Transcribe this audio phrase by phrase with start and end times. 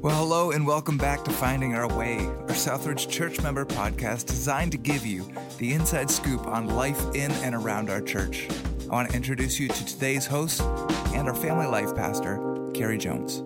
[0.00, 4.70] Well, hello and welcome back to Finding Our Way, our Southridge church member podcast designed
[4.70, 5.28] to give you
[5.58, 8.46] the inside scoop on life in and around our church.
[8.88, 12.38] I want to introduce you to today's host and our family life pastor,
[12.74, 13.42] Carrie Jones.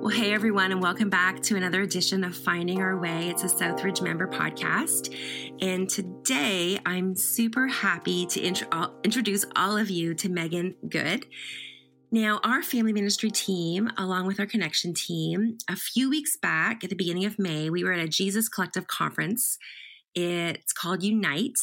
[0.00, 3.30] Well, hey everyone, and welcome back to another edition of Finding Our Way.
[3.30, 5.12] It's a Southridge member podcast.
[5.60, 8.62] And today I'm super happy to int-
[9.02, 11.26] introduce all of you to Meghan Good.
[12.10, 16.90] Now, our family ministry team, along with our connection team, a few weeks back at
[16.90, 19.58] the beginning of May, we were at a Jesus Collective conference.
[20.14, 21.58] It's called Unite.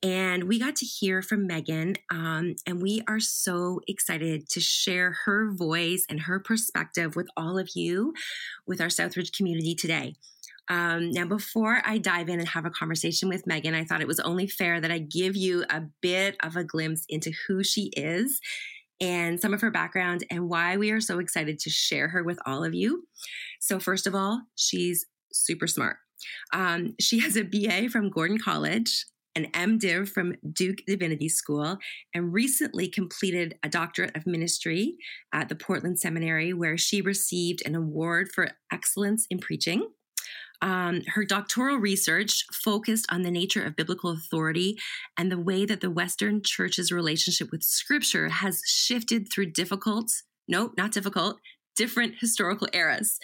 [0.00, 5.16] And we got to hear from Meghan, um, and we are so excited to share
[5.24, 8.14] her voice and her perspective with all of you,
[8.64, 10.14] with our Southridge community today.
[10.68, 14.06] Um, now, before I dive in and have a conversation with Meghan, I thought it
[14.06, 17.90] was only fair that I give you a bit of a glimpse into who she
[17.96, 18.40] is
[19.00, 22.38] and some of her background and why we are so excited to share her with
[22.46, 23.04] all of you.
[23.60, 25.96] So, first of all, she's super smart.
[26.52, 31.78] Um, she has a BA from Gordon College, an MDiv from Duke Divinity School,
[32.12, 34.96] and recently completed a doctorate of ministry
[35.32, 39.88] at the Portland Seminary, where she received an award for excellence in preaching.
[40.60, 44.78] Um, her doctoral research focused on the nature of biblical authority
[45.16, 50.10] and the way that the Western Church's relationship with Scripture has shifted through difficult,
[50.48, 51.38] no, not difficult,
[51.76, 53.18] different historical eras.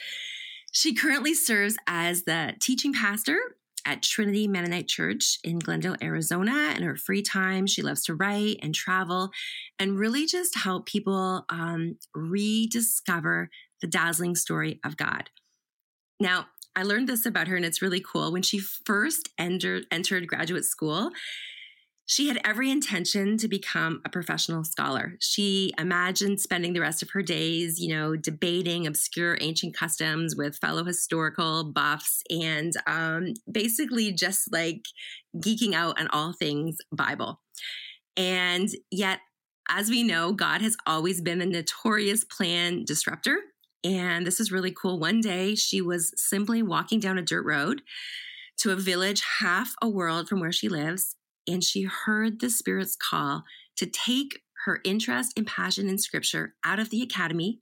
[0.72, 3.38] She currently serves as the teaching pastor
[3.86, 6.74] at Trinity Mennonite Church in Glendale, Arizona.
[6.76, 9.30] In her free time, she loves to write and travel
[9.78, 15.30] and really just help people um, rediscover the dazzling story of God.
[16.18, 18.32] Now, I learned this about her and it's really cool.
[18.32, 21.10] When she first entered, entered graduate school,
[22.06, 25.14] she had every intention to become a professional scholar.
[25.20, 30.58] She imagined spending the rest of her days, you know, debating obscure ancient customs with
[30.58, 34.84] fellow historical buffs and um, basically just like
[35.36, 37.40] geeking out on all things Bible.
[38.16, 39.20] And yet,
[39.70, 43.38] as we know, God has always been a notorious plan disruptor.
[43.84, 44.98] And this is really cool.
[44.98, 47.82] One day she was simply walking down a dirt road
[48.58, 52.96] to a village half a world from where she lives, and she heard the Spirit's
[52.96, 53.44] call
[53.76, 57.60] to take her interest and passion in scripture out of the academy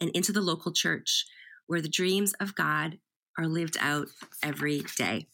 [0.00, 1.26] and into the local church
[1.66, 2.98] where the dreams of God
[3.36, 4.08] are lived out
[4.42, 5.26] every day.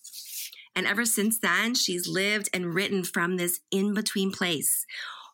[0.75, 4.87] And ever since then, she's lived and written from this in between place,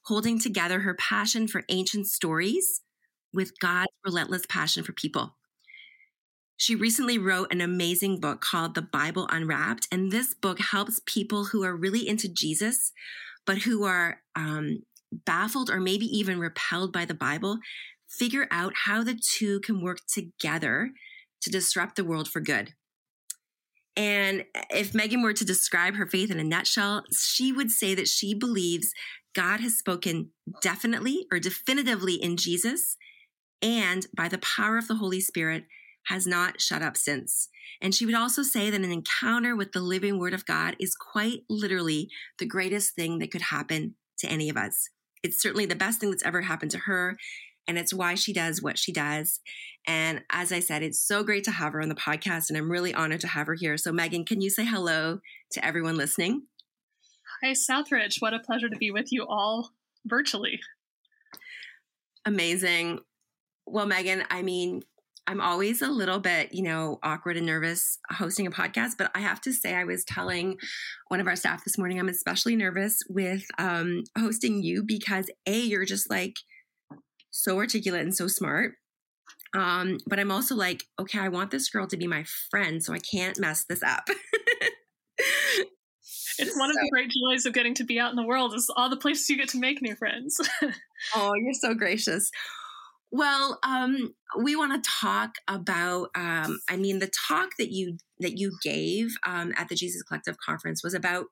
[0.05, 2.81] holding together her passion for ancient stories
[3.33, 5.35] with God's relentless passion for people.
[6.57, 9.89] She recently wrote an amazing book called The Bible Unwrapped.
[9.93, 12.93] And this book helps people who are really into Jesus,
[13.45, 17.59] but who are um, baffled or maybe even repelled by the Bible,
[18.09, 20.93] figure out how the two can work together
[21.43, 22.73] to disrupt the world for good.
[23.97, 28.09] And if Meghan were to describe her faith in a nutshell, she would say that
[28.09, 28.93] she believes
[29.35, 30.31] God has spoken
[30.63, 32.97] definitely or definitively in Jesus
[33.63, 35.65] and by the power of the Holy Spirit
[36.07, 37.49] has not shut up since.
[37.81, 40.95] And she would also say that an encounter with the living Word of God is
[40.95, 42.09] quite literally
[42.39, 44.89] the greatest thing that could happen to any of us.
[45.23, 47.17] It's certainly the best thing that's ever happened to her.
[47.69, 49.41] And it's why she does what she does.
[49.89, 52.49] And as I said, it's so great to have her on the podcast.
[52.49, 53.77] And I'm really honored to have her here.
[53.77, 55.19] So, Meghan, can you say hello
[55.51, 56.43] to everyone listening?
[57.43, 58.21] Hi, Southridge.
[58.21, 59.73] What a pleasure to be with you all
[60.05, 60.61] virtually.
[62.25, 63.01] Amazing.
[63.67, 64.83] Well, Meghan, I mean,
[65.27, 69.21] I'm always a little bit, you know, awkward and nervous hosting a podcast, but I
[69.21, 70.59] have to say, I was telling
[71.09, 75.59] one of our staff this morning, I'm especially nervous with um, hosting you because A,
[75.59, 76.37] you're just like
[77.31, 78.75] so articulate and so smart.
[79.53, 82.93] Um, but I'm also like, okay, I want this girl to be my friend, so
[82.93, 84.09] I can't mess this up.
[85.19, 88.55] it's one so, of the great joys of getting to be out in the world
[88.55, 90.41] is all the places you get to make new friends.
[91.15, 92.31] oh, you're so gracious.
[93.11, 96.11] Well, um, we want to talk about.
[96.15, 100.37] Um, I mean, the talk that you that you gave um, at the Jesus Collective
[100.39, 101.27] conference was about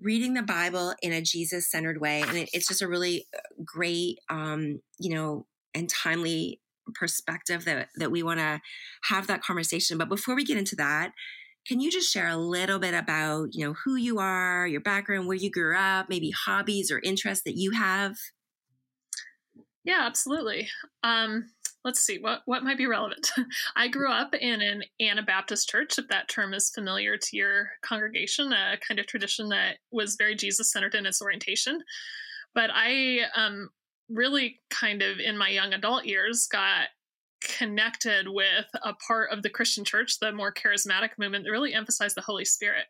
[0.00, 3.40] reading the Bible in a Jesus centered way, and it, it's just a really uh,
[3.64, 6.60] great, um, you know, and timely
[6.94, 8.60] perspective that that we want to
[9.04, 9.98] have that conversation.
[9.98, 11.12] But before we get into that,
[11.66, 15.28] can you just share a little bit about you know who you are, your background,
[15.28, 18.16] where you grew up, maybe hobbies or interests that you have?
[19.86, 20.68] Yeah, absolutely.
[21.04, 21.48] Um,
[21.84, 23.30] let's see what what might be relevant.
[23.76, 28.52] I grew up in an Anabaptist church, if that term is familiar to your congregation,
[28.52, 31.80] a kind of tradition that was very Jesus centered in its orientation.
[32.52, 33.70] But I um,
[34.10, 36.88] really kind of in my young adult years got
[37.40, 42.16] connected with a part of the Christian church, the more charismatic movement that really emphasized
[42.16, 42.86] the Holy Spirit.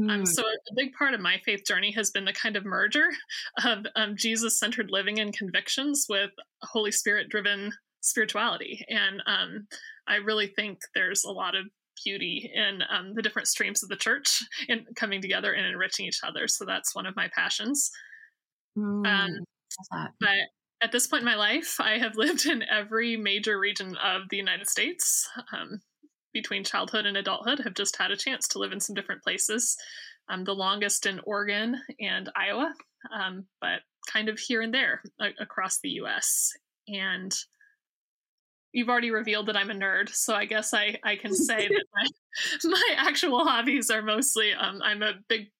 [0.00, 0.10] Mm.
[0.10, 0.24] Um, hmm.
[0.24, 3.06] so a big part of my faith journey has been the kind of merger
[3.64, 6.30] of um, Jesus-centered living and convictions with
[6.62, 9.66] Holy Spirit-driven spirituality, and um,
[10.06, 11.66] I really think there's a lot of
[12.02, 16.20] beauty in um, the different streams of the church and coming together and enriching each
[16.26, 16.48] other.
[16.48, 17.90] So that's one of my passions.
[18.76, 19.28] Mm,
[20.20, 20.28] but
[20.82, 24.36] at this point in my life, I have lived in every major region of the
[24.36, 25.28] United States.
[25.52, 25.80] Um,
[26.34, 29.78] between childhood and adulthood, have just had a chance to live in some different places.
[30.28, 32.74] Um, the longest in Oregon and Iowa,
[33.14, 36.52] um, but kind of here and there a- across the U.S.
[36.88, 37.34] And
[38.72, 41.84] you've already revealed that I'm a nerd, so I guess I I can say that
[41.94, 42.06] my
[42.64, 45.50] my actual hobbies are mostly um, I'm a big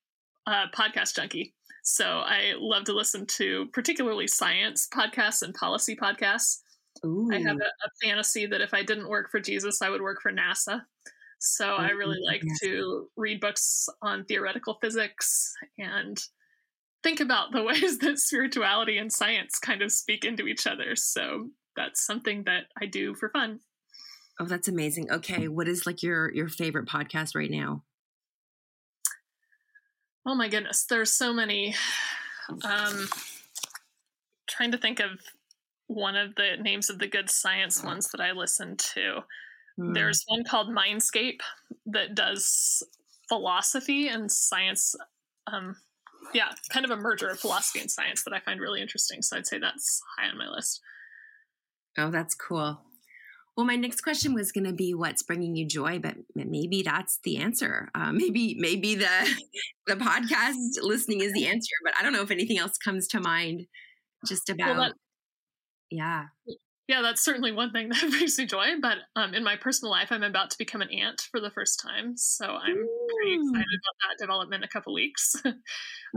[0.46, 1.54] uh, podcast junkie.
[1.82, 6.60] So I love to listen to particularly science podcasts and policy podcasts.
[7.04, 7.28] Ooh.
[7.32, 10.20] I have a, a, fantasy that if I didn't work for Jesus, I would work
[10.22, 10.82] for NASA.
[11.38, 16.18] So I really like to read books on theoretical physics and
[17.02, 20.96] think about the ways that spirituality and science kind of speak into each other.
[20.96, 23.60] So that's something that I do for fun.
[24.40, 25.10] Oh, that's amazing.
[25.10, 27.84] Okay, what is like your your favorite podcast right now?
[30.26, 31.74] Oh my goodness, there's so many.
[32.62, 33.08] Um
[34.46, 35.08] trying to think of
[35.86, 39.20] one of the names of the good science ones that I listen to.
[39.78, 39.94] Mm.
[39.94, 41.40] There's one called Mindscape
[41.86, 42.82] that does
[43.28, 44.94] philosophy and science
[45.46, 45.76] um
[46.32, 49.20] yeah, kind of a merger of philosophy and science that I find really interesting.
[49.20, 50.80] So I'd say that's high on my list.
[51.98, 52.80] Oh, that's cool.
[53.56, 57.20] Well, my next question was going to be what's bringing you joy, but maybe that's
[57.22, 57.88] the answer.
[57.94, 59.36] Uh, maybe maybe the
[59.86, 63.20] the podcast listening is the answer, but I don't know if anything else comes to
[63.20, 63.66] mind.
[64.26, 64.94] Just about, well, that,
[65.90, 66.26] yeah,
[66.86, 68.66] yeah, that's certainly one thing that brings me joy.
[68.80, 71.80] But um, in my personal life, I'm about to become an aunt for the first
[71.80, 73.06] time, so I'm Ooh.
[73.16, 75.36] pretty excited about that development in a couple weeks.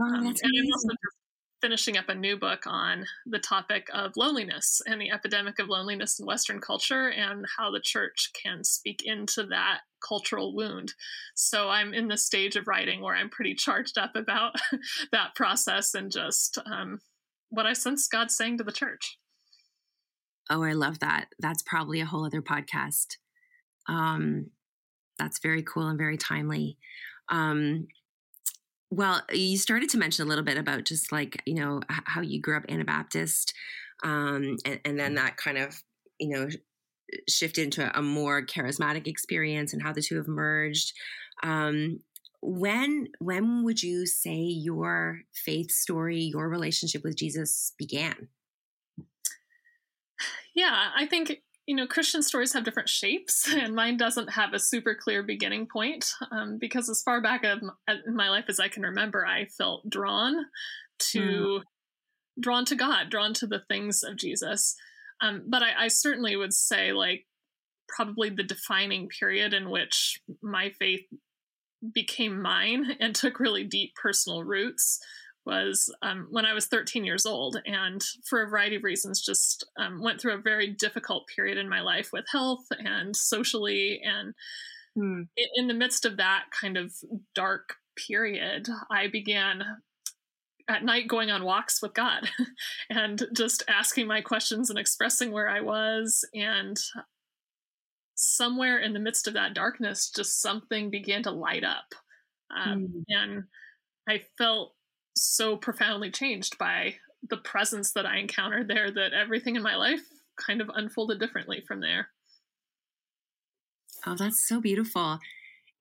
[0.00, 0.88] Oh, um, and I'm also
[1.60, 6.20] finishing up a new book on the topic of loneliness and the epidemic of loneliness
[6.20, 10.94] in Western culture and how the church can speak into that cultural wound.
[11.34, 14.54] So I'm in the stage of writing where I'm pretty charged up about
[15.10, 17.00] that process and just um,
[17.50, 19.17] what I sense God saying to the church.
[20.50, 21.26] Oh, I love that.
[21.38, 23.16] That's probably a whole other podcast.
[23.88, 24.50] Um,
[25.18, 26.78] that's very cool and very timely.
[27.28, 27.88] Um,
[28.90, 32.40] well, you started to mention a little bit about just like, you know, how you
[32.40, 33.52] grew up Anabaptist,
[34.02, 35.82] um, and, and then that kind of,
[36.18, 36.48] you know,
[37.28, 40.92] shifted into a more charismatic experience and how the two have merged.
[41.42, 42.00] Um,
[42.40, 48.28] when when would you say your faith story, your relationship with Jesus began?
[50.58, 54.58] Yeah, I think you know, Christian stories have different shapes, and mine doesn't have a
[54.58, 56.10] super clear beginning point.
[56.32, 59.88] Um, because as far back of in my life as I can remember, I felt
[59.88, 60.46] drawn
[61.10, 61.62] to mm.
[62.40, 64.74] drawn to God, drawn to the things of Jesus.
[65.20, 67.24] Um, but I, I certainly would say, like,
[67.88, 71.06] probably the defining period in which my faith
[71.94, 74.98] became mine and took really deep personal roots
[75.48, 79.66] was um, when I was 13 years old, and for a variety of reasons, just
[79.78, 84.00] um, went through a very difficult period in my life with health and socially.
[84.04, 84.34] And
[84.94, 85.22] hmm.
[85.56, 86.92] in the midst of that kind of
[87.34, 89.64] dark period, I began
[90.68, 92.28] at night going on walks with God
[92.90, 96.28] and just asking my questions and expressing where I was.
[96.34, 96.78] And
[98.14, 101.94] somewhere in the midst of that darkness, just something began to light up.
[102.54, 103.02] Um, mm.
[103.08, 103.44] And
[104.08, 104.74] I felt
[105.22, 106.96] so profoundly changed by
[107.28, 110.00] the presence that I encountered there that everything in my life
[110.36, 112.08] kind of unfolded differently from there.
[114.06, 115.18] Oh, that's so beautiful.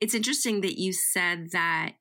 [0.02, 1.94] It's interesting that you said that,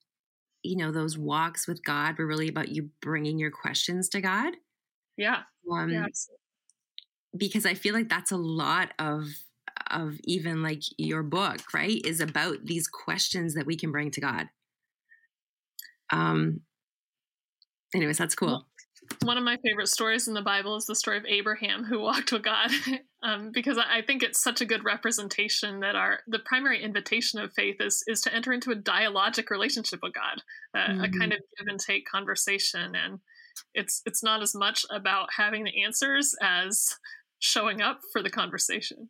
[0.62, 4.54] you know, those walks with God were really about you bringing your questions to God.
[5.16, 5.42] Yeah.
[5.70, 6.06] Um, yeah
[7.36, 9.26] because I feel like that's a lot of
[9.90, 12.00] of even like your book, right?
[12.04, 14.48] Is about these questions that we can bring to God.
[16.10, 16.60] Um,
[17.96, 18.66] anyways, that's cool.
[19.22, 22.32] One of my favorite stories in the Bible is the story of Abraham who walked
[22.32, 22.70] with God,
[23.22, 27.52] um, because I think it's such a good representation that our the primary invitation of
[27.52, 30.42] faith is is to enter into a dialogic relationship with God,
[30.74, 31.04] uh, mm-hmm.
[31.04, 33.20] a kind of give and take conversation, and
[33.74, 36.96] it's it's not as much about having the answers as
[37.38, 39.08] showing up for the conversation.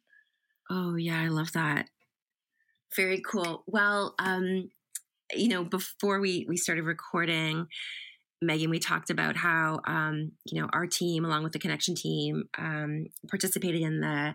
[0.71, 1.88] Oh yeah, I love that.
[2.95, 3.64] Very cool.
[3.66, 4.71] Well, um,
[5.35, 7.66] you know, before we we started recording,
[8.45, 12.45] Meghan, we talked about how um, you know our team, along with the Connection team,
[12.59, 14.35] um, participated in the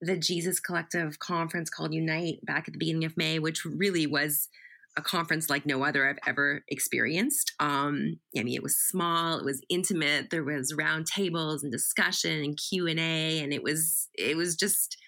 [0.00, 4.48] the Jesus Collective conference called Unite back at the beginning of May, which really was
[4.96, 7.52] a conference like no other I've ever experienced.
[7.60, 10.28] Um, I mean, it was small, it was intimate.
[10.30, 14.56] There was round tables and discussion and Q and A, and it was it was
[14.56, 14.98] just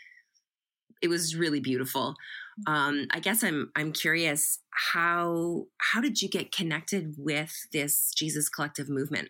[1.02, 2.14] it was really beautiful.
[2.66, 8.49] Um, I guess I'm I'm curious how how did you get connected with this Jesus
[8.49, 9.28] Collective movement?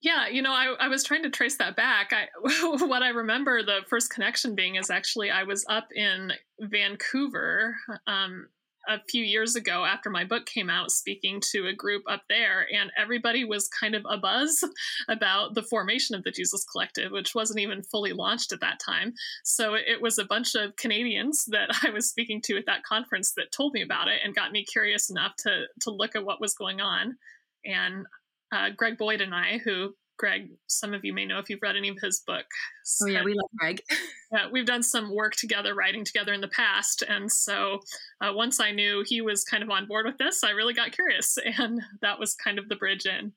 [0.00, 2.12] Yeah, you know, I, I was trying to trace that back.
[2.12, 2.28] I,
[2.76, 7.74] what I remember the first connection being is actually I was up in Vancouver
[8.06, 8.46] um,
[8.88, 12.66] a few years ago after my book came out, speaking to a group up there,
[12.72, 14.64] and everybody was kind of a buzz
[15.08, 19.12] about the formation of the Jesus Collective, which wasn't even fully launched at that time.
[19.44, 23.32] So it was a bunch of Canadians that I was speaking to at that conference
[23.36, 26.40] that told me about it and got me curious enough to to look at what
[26.40, 27.16] was going on.
[27.64, 28.06] And
[28.52, 31.76] uh, Greg Boyd and I, who Greg, some of you may know if you've read
[31.76, 32.56] any of his books.
[33.02, 33.80] Oh yeah, we love Greg.
[34.32, 37.80] yeah, we've done some work together, writing together in the past, and so
[38.20, 40.92] uh, once I knew he was kind of on board with this, I really got
[40.92, 43.32] curious, and that was kind of the bridge in.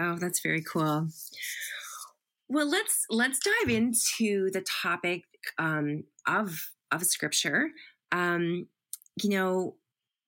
[0.00, 1.08] Oh, that's very cool.
[2.48, 5.24] Well, let's let's dive into the topic
[5.58, 7.68] um, of of scripture.
[8.10, 8.68] Um,
[9.22, 9.74] you know,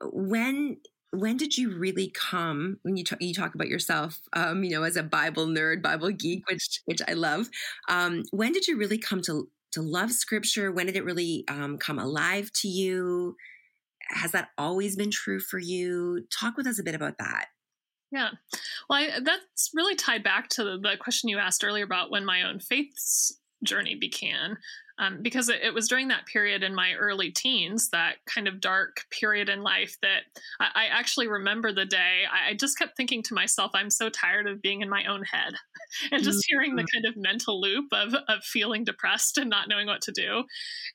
[0.02, 0.78] when
[1.12, 4.84] when did you really come when you, talk, you talk about yourself um, you know
[4.84, 7.48] as a bible nerd bible geek which which i love
[7.88, 10.72] um, when did you really come to to love scripture?
[10.72, 13.36] When did it really um, come alive to you?
[14.10, 16.26] Has that always been true for you?
[16.30, 17.46] Talk with us a bit about that.
[18.10, 18.30] Yeah.
[18.88, 22.24] Well I, that's really tied back to the, the question you asked earlier about when
[22.24, 24.56] my own faith's journey began
[25.00, 28.60] um, because it, it, was during that period in my early teens, that kind of
[28.60, 30.24] dark period in life, that
[30.60, 34.10] I, I actually remember the day I, I, just kept thinking to myself, I'm so
[34.10, 35.54] tired of being in my own head
[36.12, 36.54] and just mm-hmm.
[36.54, 40.12] hearing the kind of mental loop of, of feeling depressed and not knowing what to
[40.12, 40.44] do.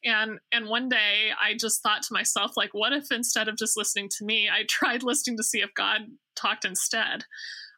[0.04, 3.76] And, and one day I just thought to myself, like, what if instead of just
[3.76, 6.02] listening to me, I tried listening to see if God
[6.36, 7.24] talked instead?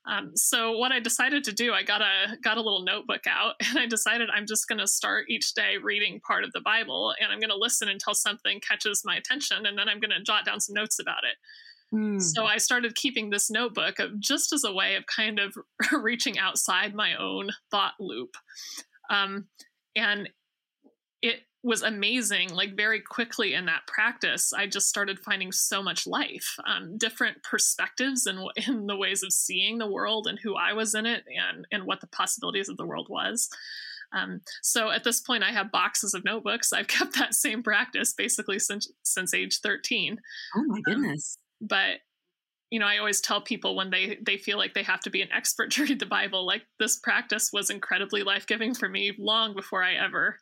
[0.08, 3.56] Um, so what I decided to do, I got a got a little notebook out,
[3.70, 7.14] and I decided I'm just going to start each day reading part of the Bible,
[7.22, 10.24] and I'm going to listen until something catches my attention, and then I'm going to
[10.24, 11.96] jot down some notes about it.
[11.96, 12.22] Mm.
[12.22, 15.56] So I started keeping this notebook of just as a way of kind of
[15.92, 18.36] reaching outside my own thought loop,
[19.10, 19.48] um,
[19.96, 20.30] and
[21.22, 26.08] it was amazing like very quickly in that practice i just started finding so much
[26.08, 30.56] life um, different perspectives and in, in the ways of seeing the world and who
[30.56, 33.50] i was in it and and what the possibilities of the world was.
[34.14, 36.72] Um, so at this point i have boxes of notebooks.
[36.72, 40.18] I've kept that same practice basically since since age 13
[40.56, 41.38] oh my um, goodness.
[41.62, 41.98] um, but
[42.70, 45.22] you know i always tell people when they they feel like they have to be
[45.22, 49.54] an expert to read the bible like this practice was incredibly life-giving for me long
[49.54, 50.38] before i ever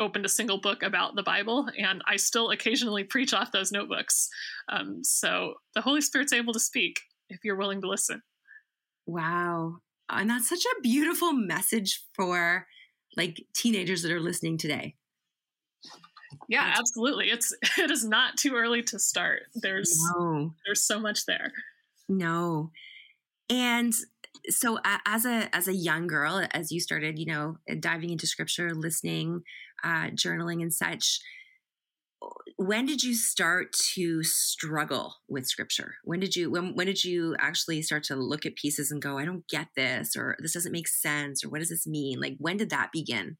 [0.00, 4.28] opened a single book about the Bible, and I still occasionally preach off those notebooks.
[4.68, 8.22] Um, so the Holy Spirit's able to speak if you're willing to listen.
[9.06, 9.76] Wow.
[10.10, 12.66] And that's such a beautiful message for
[13.16, 14.94] like teenagers that are listening today.
[16.48, 17.30] Yeah, absolutely.
[17.30, 19.42] It's it is not too early to start.
[19.54, 20.54] There's no.
[20.66, 21.52] there's so much there.
[22.08, 22.70] No.
[23.48, 23.92] And
[24.48, 28.26] so uh, as a as a young girl as you started you know diving into
[28.26, 29.42] scripture listening
[29.82, 31.20] uh, journaling and such
[32.56, 35.96] when did you start to struggle with scripture?
[36.04, 39.18] When did you when, when did you actually start to look at pieces and go
[39.18, 42.20] i don't get this or this doesn't make sense or what does this mean?
[42.20, 43.36] Like when did that begin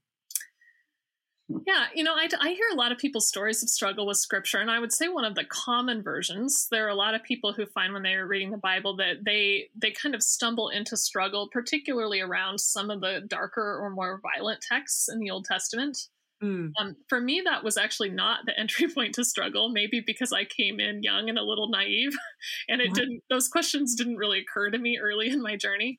[1.48, 4.58] yeah, you know, I, I hear a lot of people's stories of struggle with scripture,
[4.58, 6.68] and I would say one of the common versions.
[6.70, 9.24] There are a lot of people who find when they are reading the Bible that
[9.26, 14.22] they they kind of stumble into struggle, particularly around some of the darker or more
[14.22, 15.98] violent texts in the Old Testament.
[16.42, 16.70] Mm.
[16.80, 19.68] Um, for me, that was actually not the entry point to struggle.
[19.68, 22.12] Maybe because I came in young and a little naive,
[22.68, 25.98] and it didn't; those questions didn't really occur to me early in my journey.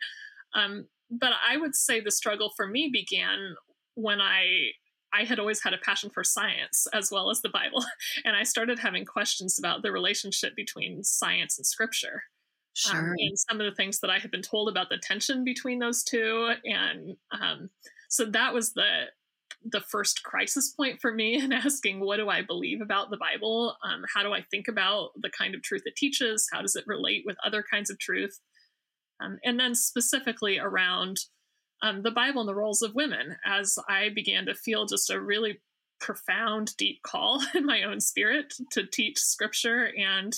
[0.55, 3.55] Um, but I would say the struggle for me began
[3.93, 4.71] when I
[5.15, 7.83] I had always had a passion for science as well as the Bible.
[8.25, 12.23] And I started having questions about the relationship between science and scripture.
[12.89, 13.09] Um, sure.
[13.11, 15.79] Um, and some of the things that I had been told about the tension between
[15.79, 16.53] those two.
[16.63, 17.69] And um,
[18.09, 19.05] so that was the
[19.67, 23.75] the first crisis point for me in asking what do i believe about the bible
[23.83, 26.83] um, how do i think about the kind of truth it teaches how does it
[26.85, 28.39] relate with other kinds of truth
[29.23, 31.17] um, and then specifically around
[31.85, 35.21] um, the Bible and the roles of women as I began to feel just a
[35.21, 35.61] really
[36.01, 40.35] profound, deep call in my own spirit to teach scripture and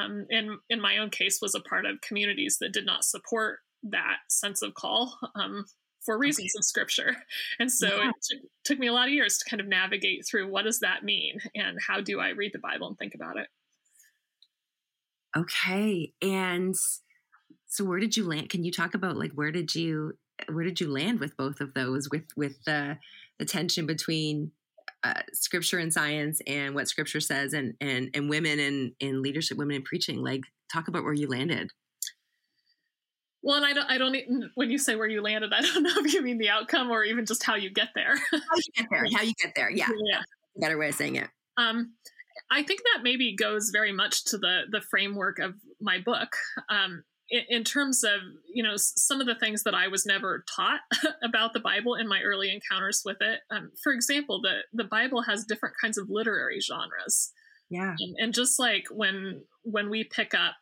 [0.00, 3.58] um, and in my own case was a part of communities that did not support
[3.82, 5.64] that sense of call um,
[6.04, 7.16] for reasons of scripture.
[7.58, 8.10] And so yeah.
[8.10, 10.78] it t- took me a lot of years to kind of navigate through what does
[10.78, 13.48] that mean and how do i read the bible and think about it.
[15.36, 16.12] Okay.
[16.22, 16.76] And
[17.66, 18.48] so where did you land?
[18.48, 20.14] Can you talk about like where did you
[20.48, 22.98] where did you land with both of those with with the
[23.38, 24.52] the tension between
[25.02, 29.56] uh, scripture and science and what scripture says and and and women in in leadership
[29.58, 30.22] women in preaching?
[30.22, 30.42] Like
[30.72, 31.70] talk about where you landed.
[33.42, 34.50] Well and i don't i don't even.
[34.54, 37.04] when you say where you landed i don't know if you mean the outcome or
[37.04, 38.14] even just how you get there.
[38.16, 39.88] How you get there how you get there yeah.
[40.12, 40.22] Yeah.
[40.56, 41.28] Better way of saying it.
[41.56, 41.94] Um
[42.50, 46.36] i think that maybe goes very much to the the framework of my book.
[46.68, 48.20] Um in, terms of
[48.52, 50.80] you know some of the things that I was never taught
[51.22, 53.40] about the Bible in my early encounters with it.
[53.50, 57.32] Um, for example, the the Bible has different kinds of literary genres.
[57.68, 60.56] Yeah, and, and just like when when we pick up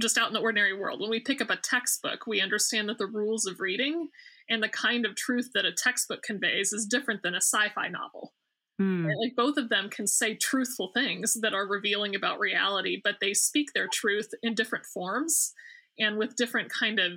[0.00, 2.98] just out in the ordinary world, when we pick up a textbook, we understand that
[2.98, 4.08] the rules of reading
[4.48, 8.32] and the kind of truth that a textbook conveys is different than a sci-fi novel.
[8.80, 9.06] Mm.
[9.06, 13.34] Like both of them can say truthful things that are revealing about reality, but they
[13.34, 15.52] speak their truth in different forms
[15.98, 17.12] and with different kind of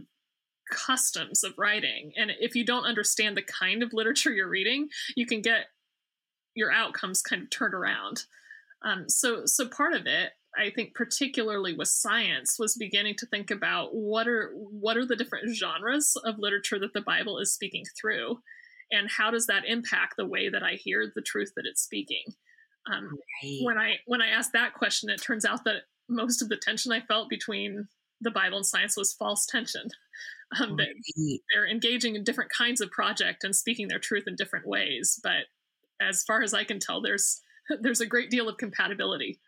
[0.71, 2.13] customs of writing.
[2.17, 5.67] And if you don't understand the kind of literature you're reading, you can get
[6.55, 8.25] your outcomes kind of turned around.
[8.83, 13.51] Um, so, so part of it, I think, particularly with science, was beginning to think
[13.51, 17.85] about what are what are the different genres of literature that the Bible is speaking
[17.99, 18.39] through,
[18.91, 22.23] and how does that impact the way that I hear the truth that it's speaking?
[22.91, 23.09] Um,
[23.43, 23.59] right.
[23.61, 26.91] When I when I asked that question, it turns out that most of the tension
[26.91, 27.87] I felt between
[28.19, 29.83] the Bible and science was false tension.
[30.59, 30.89] Um, right.
[31.53, 35.45] They're engaging in different kinds of project and speaking their truth in different ways, but
[36.01, 37.39] as far as I can tell, there's
[37.81, 39.39] there's a great deal of compatibility.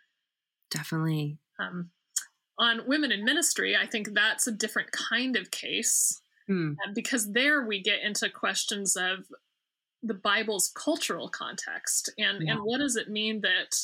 [0.71, 1.39] Definitely.
[1.59, 1.89] Um,
[2.57, 6.75] on women in ministry, I think that's a different kind of case mm.
[6.93, 9.25] because there we get into questions of
[10.01, 12.53] the Bible's cultural context and yeah.
[12.53, 13.75] and what does it mean that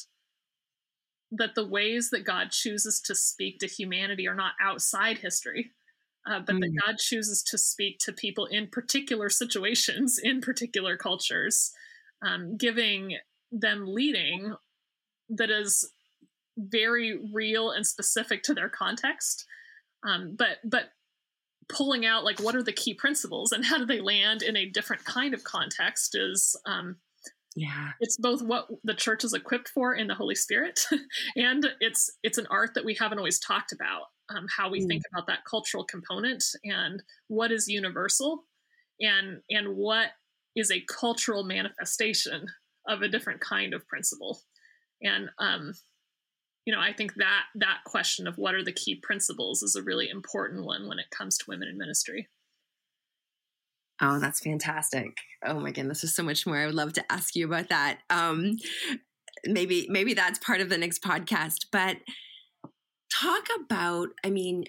[1.32, 5.72] that the ways that God chooses to speak to humanity are not outside history,
[6.28, 6.62] uh, but mm.
[6.62, 11.72] that God chooses to speak to people in particular situations, in particular cultures,
[12.26, 13.18] um, giving
[13.52, 14.56] them leading
[15.30, 15.92] that is
[16.58, 19.46] very real and specific to their context.
[20.04, 20.90] Um, but but
[21.70, 24.70] pulling out like what are the key principles and how do they land in a
[24.70, 26.98] different kind of context is um,
[27.56, 30.82] yeah it's both what the church is equipped for in the holy spirit
[31.36, 34.04] and it's it's an art that we haven't always talked about
[34.36, 34.88] um, how we mm.
[34.88, 38.44] think about that cultural component and what is universal
[39.00, 40.10] and and what
[40.56, 42.46] is a cultural manifestation
[42.88, 44.40] of a different kind of principle
[45.02, 45.74] and um
[46.70, 49.82] you know, I think that that question of what are the key principles is a
[49.82, 52.30] really important one when it comes to women in ministry.
[54.00, 55.18] Oh, that's fantastic.
[55.44, 58.02] Oh my goodness, there's so much more I would love to ask you about that.
[58.12, 58.58] Um,
[59.48, 61.98] maybe maybe that's part of the next podcast, but
[63.12, 64.66] talk about, I mean,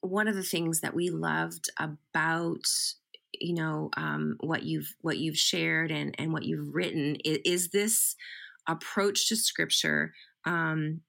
[0.00, 2.64] one of the things that we loved about
[3.38, 7.68] you know um, what you've what you've shared and and what you've written is, is
[7.72, 8.16] this
[8.66, 10.14] approach to scripture
[10.46, 11.02] um,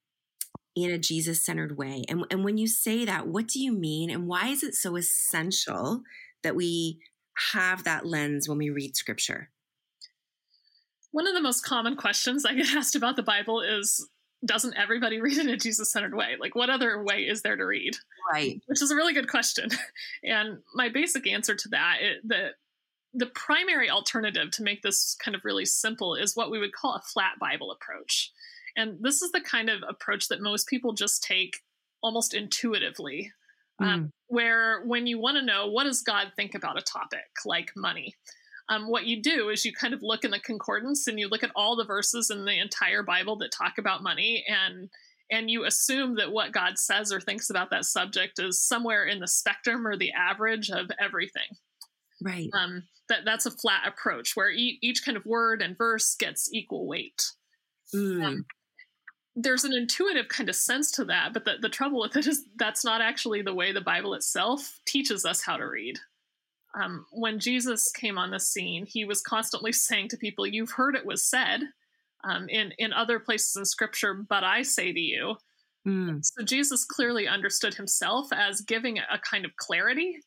[0.74, 2.04] in a Jesus centered way.
[2.08, 4.10] And, and when you say that, what do you mean?
[4.10, 6.02] And why is it so essential
[6.42, 6.98] that we
[7.52, 9.50] have that lens when we read scripture?
[11.10, 14.08] One of the most common questions I get asked about the Bible is
[14.44, 16.36] doesn't everybody read in a Jesus centered way?
[16.40, 17.96] Like, what other way is there to read?
[18.32, 18.60] Right.
[18.66, 19.68] Which is a really good question.
[20.24, 21.98] And my basic answer to that,
[23.14, 26.94] the primary alternative to make this kind of really simple is what we would call
[26.94, 28.32] a flat Bible approach.
[28.76, 31.58] And this is the kind of approach that most people just take
[32.02, 33.32] almost intuitively.
[33.80, 33.86] Mm.
[33.86, 37.72] Um, where when you want to know what does God think about a topic like
[37.76, 38.14] money,
[38.68, 41.42] um, what you do is you kind of look in the concordance and you look
[41.42, 44.88] at all the verses in the entire Bible that talk about money and
[45.30, 49.18] and you assume that what God says or thinks about that subject is somewhere in
[49.18, 51.48] the spectrum or the average of everything.
[52.22, 52.50] Right.
[52.52, 56.52] Um, that that's a flat approach where e- each kind of word and verse gets
[56.52, 57.22] equal weight.
[57.94, 58.24] Mm.
[58.24, 58.46] Um,
[59.34, 62.44] there's an intuitive kind of sense to that, but the, the trouble with it is
[62.56, 65.98] that's not actually the way the Bible itself teaches us how to read.
[66.74, 70.94] Um, when Jesus came on the scene, he was constantly saying to people, You've heard
[70.94, 71.60] it was said
[72.24, 75.36] um, in, in other places in scripture, but I say to you.
[75.86, 76.24] Mm.
[76.24, 80.18] So Jesus clearly understood himself as giving a kind of clarity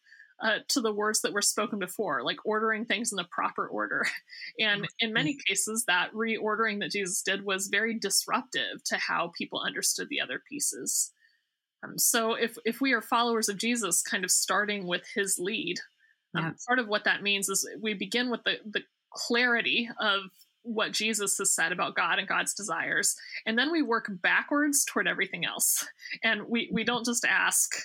[0.42, 4.06] uh, to the words that were spoken before, like ordering things in the proper order.
[4.60, 5.40] And in many mm-hmm.
[5.48, 10.42] cases, that reordering that Jesus did was very disruptive to how people understood the other
[10.48, 11.12] pieces.
[11.84, 15.80] Um, so if if we are followers of Jesus, kind of starting with his lead,
[16.36, 20.22] um, part of what that means is we begin with the the clarity of
[20.64, 25.08] what Jesus has said about God and God's desires, and then we work backwards toward
[25.08, 25.88] everything else.
[26.24, 27.76] And we we don't just ask,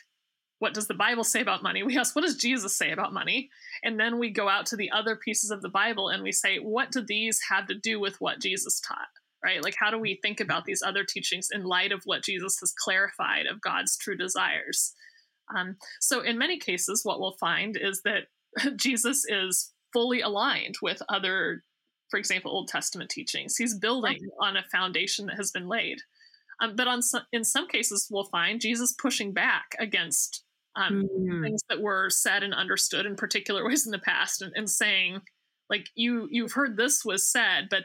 [0.61, 1.83] what does the Bible say about money?
[1.91, 3.51] We ask, what does Jesus say about money?
[3.83, 6.59] And then we go out to the other pieces of the Bible and we say,
[6.59, 9.09] what do these have to do with what Jesus taught?
[9.43, 9.65] Right?
[9.65, 12.75] Like, how do we think about these other teachings in light of what Jesus has
[12.79, 14.95] clarified of God's true desires?
[15.57, 18.25] Um, so, in many cases, what we'll find is that
[18.77, 21.65] Jesus is fully aligned with other,
[22.11, 23.57] for example, Old Testament teachings.
[23.57, 26.03] He's building on a foundation that has been laid.
[26.61, 30.45] Um, but on some, in some cases, we'll find Jesus pushing back against
[30.81, 31.43] um, mm.
[31.43, 35.21] things that were said and understood in particular ways in the past, and, and saying,
[35.69, 37.85] like, you you've heard this was said, but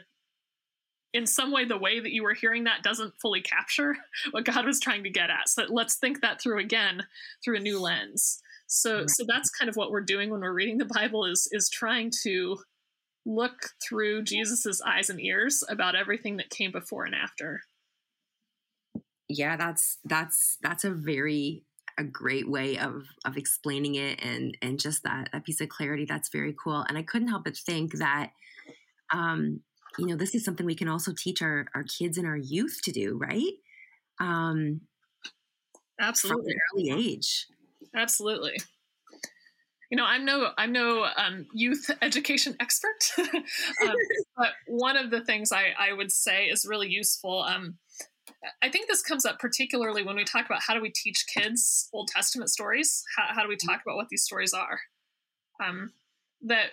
[1.16, 3.96] in some way the way that you were hearing that doesn't fully capture
[4.32, 7.02] what god was trying to get at so let's think that through again
[7.42, 9.10] through a new lens so right.
[9.10, 12.10] so that's kind of what we're doing when we're reading the bible is is trying
[12.22, 12.56] to
[13.24, 17.60] look through jesus's eyes and ears about everything that came before and after
[19.28, 21.64] yeah that's that's that's a very
[21.98, 26.04] a great way of of explaining it and and just that that piece of clarity
[26.04, 26.84] that's very cool.
[26.88, 28.30] And i couldn't help but think that
[29.12, 29.60] um
[29.98, 32.80] you know this is something we can also teach our our kids and our youth
[32.84, 33.52] to do right?
[34.20, 34.82] Um
[36.00, 36.52] absolutely.
[36.74, 37.46] from an early age.
[37.94, 38.56] Absolutely.
[39.90, 43.94] You know i'm no i'm no um, youth education expert um,
[44.36, 47.78] but one of the things I, I would say is really useful um,
[48.62, 51.88] I think this comes up particularly when we talk about how do we teach kids
[51.92, 53.04] Old Testament stories?
[53.16, 54.80] How, how do we talk about what these stories are?
[55.64, 55.92] Um,
[56.42, 56.70] that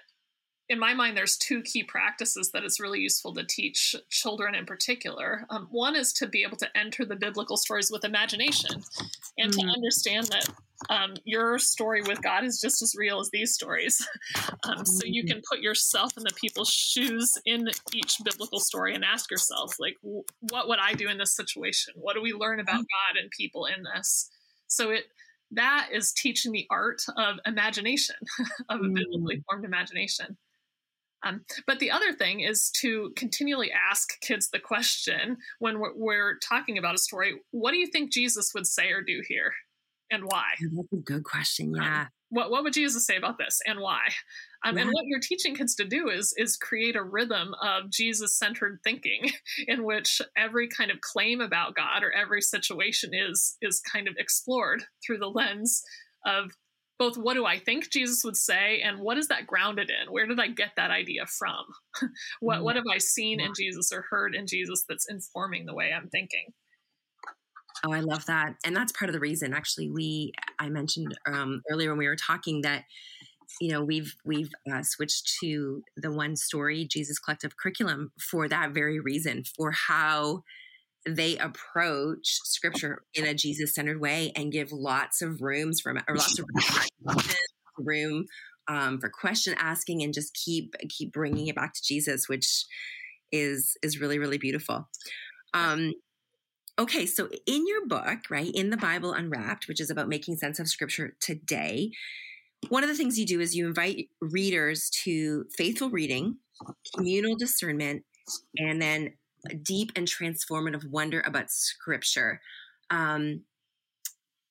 [0.70, 4.66] in my mind, there's two key practices that it's really useful to teach children in
[4.66, 5.46] particular.
[5.50, 8.82] Um, one is to be able to enter the biblical stories with imagination
[9.38, 9.68] and mm-hmm.
[9.68, 10.50] to understand that
[10.89, 14.06] um, your story with God is just as real as these stories.
[14.65, 19.04] Um, so you can put yourself in the people's shoes in each biblical story and
[19.04, 21.93] ask yourself, like, what would I do in this situation?
[21.98, 23.15] What do we learn about mm-hmm.
[23.15, 24.30] God and people in this?
[24.67, 25.06] So it
[25.52, 28.15] that is teaching the art of imagination,
[28.69, 29.43] of a biblically mm.
[29.50, 30.38] formed imagination.
[31.26, 36.38] Um, but the other thing is to continually ask kids the question when we're, we're,
[36.39, 39.54] talking about a story what do you think Jesus would say or do here?
[40.13, 40.43] And why?
[40.60, 41.73] That's a good question.
[41.76, 42.02] Um, yeah.
[42.02, 44.02] Um, what, what would Jesus say about this and why?
[44.65, 44.84] Um, yeah.
[44.84, 48.80] And what you're teaching kids to do is is create a rhythm of Jesus centered
[48.84, 49.32] thinking,
[49.67, 54.15] in which every kind of claim about God or every situation is is kind of
[54.17, 55.82] explored through the lens
[56.26, 56.52] of
[56.99, 60.12] both what do I think Jesus would say and what is that grounded in?
[60.12, 61.65] Where did I get that idea from?
[62.39, 62.63] what mm.
[62.63, 66.10] what have I seen in Jesus or heard in Jesus that's informing the way I'm
[66.10, 66.54] thinking?
[67.86, 68.55] Oh, I love that.
[68.65, 72.15] And that's part of the reason actually we I mentioned um, earlier when we were
[72.15, 72.83] talking that
[73.62, 78.73] you know we've we've uh, switched to the one story Jesus collective curriculum for that
[78.73, 80.43] very reason for how
[81.05, 86.15] they approach scripture in a Jesus centered way and give lots of rooms for or
[86.15, 86.45] lots of
[87.77, 88.25] room
[88.67, 92.65] um, for question asking and just keep keep bringing it back to Jesus, which
[93.31, 94.88] is is really really beautiful.
[95.53, 95.93] Um,
[96.79, 100.59] okay, so in your book, right, in the Bible Unwrapped, which is about making sense
[100.59, 101.91] of scripture today,
[102.69, 106.38] one of the things you do is you invite readers to faithful reading,
[106.95, 108.03] communal discernment,
[108.57, 109.13] and then
[109.62, 112.41] deep and transformative wonder about scripture.
[112.89, 113.41] Um,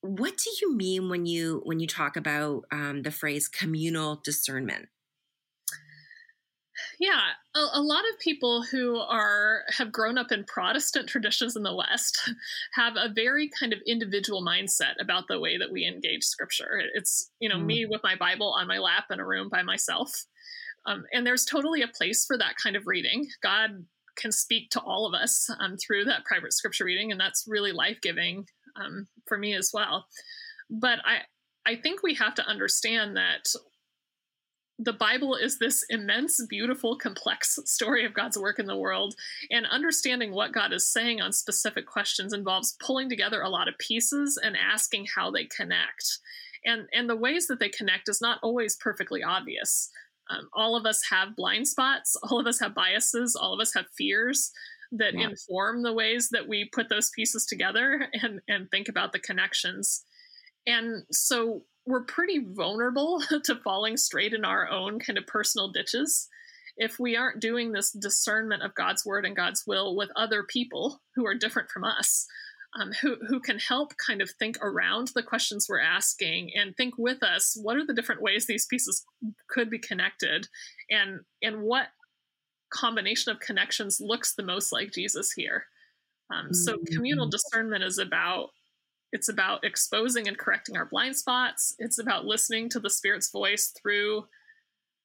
[0.03, 4.89] what do you mean when you when you talk about um, the phrase communal discernment?
[6.99, 7.21] Yeah,
[7.55, 11.75] a, a, lot of people who are have grown up in Protestant traditions in the
[11.75, 12.31] West
[12.75, 16.83] have a very kind of individual mindset about the way that we engage Scripture.
[16.95, 17.67] It's you know mm.
[17.67, 20.13] me with my Bible on my lap in a room by myself,
[20.87, 23.29] um, and there's totally a place for that kind of reading.
[23.43, 23.85] God
[24.17, 27.73] can speak to all of us um, through that private scripture reading, and that's really
[27.73, 30.07] life giving um, for me as well.
[30.71, 31.23] But I
[31.65, 33.47] I think we have to understand that
[34.79, 39.15] the Bible is this immense, beautiful, complex story of God's work in the world,
[39.51, 43.79] and understanding what God is saying on specific questions involves pulling together a lot of
[43.79, 46.19] pieces and asking how they connect.
[46.65, 49.91] And, and the ways that they connect is not always perfectly obvious.
[50.31, 53.75] Um, all of us have blind spots, all of us have biases, all of us
[53.75, 54.51] have fears
[54.93, 55.29] that yeah.
[55.29, 60.05] inform the ways that we put those pieces together and, and think about the connections.
[60.67, 66.29] And so we're pretty vulnerable to falling straight in our own kind of personal ditches
[66.77, 71.01] if we aren't doing this discernment of God's word and God's will with other people
[71.15, 72.27] who are different from us,
[72.81, 76.95] um, who, who can help kind of think around the questions we're asking and think
[76.97, 79.05] with us what are the different ways these pieces
[79.49, 80.49] could be connected
[80.91, 81.89] and and what
[82.73, 85.67] combination of connections looks the most like Jesus here.
[86.33, 87.33] Um, so communal mm-hmm.
[87.33, 88.49] discernment is about
[89.13, 91.75] it's about exposing and correcting our blind spots.
[91.79, 94.27] It's about listening to the Spirit's voice through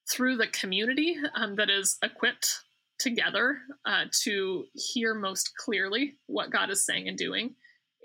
[0.10, 2.63] through the community um, that is equipped
[2.98, 7.56] together uh, to hear most clearly what God is saying and doing.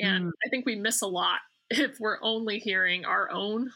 [0.01, 0.31] And mm.
[0.45, 1.38] I think we miss a lot
[1.71, 3.71] if we're only hearing our own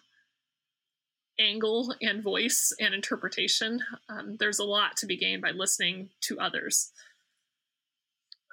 [1.39, 3.81] angle and voice and interpretation.
[4.09, 6.91] Um, there's a lot to be gained by listening to others.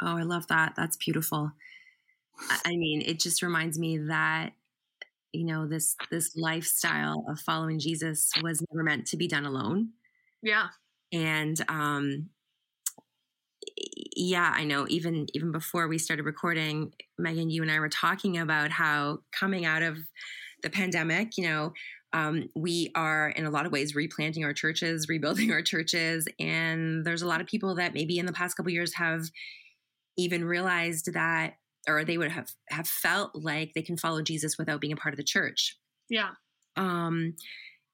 [0.02, 0.74] Oh, I love that.
[0.76, 1.54] That's beautiful.
[2.50, 4.52] I mean, it just reminds me that
[5.34, 9.90] you know this this lifestyle of following Jesus was never meant to be done alone.
[10.42, 10.68] Yeah.
[11.12, 12.30] And um
[14.16, 18.38] yeah, I know even even before we started recording, Meghan, you and I were talking
[18.38, 19.98] about how coming out of
[20.62, 21.74] the pandemic, you know,
[22.14, 27.06] um, we are in a lot of ways replanting our churches, rebuilding our churches, and
[27.06, 29.24] there's a lot of people that maybe in the past couple years have
[30.16, 31.56] even realized that
[31.88, 35.14] or they would have have felt like they can follow Jesus without being a part
[35.14, 35.78] of the church.
[36.10, 36.32] Yeah.
[36.76, 37.36] Um